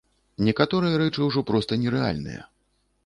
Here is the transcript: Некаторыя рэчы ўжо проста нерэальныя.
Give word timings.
Некаторыя 0.47 0.95
рэчы 1.01 1.21
ўжо 1.27 1.43
проста 1.53 1.81
нерэальныя. 1.83 2.41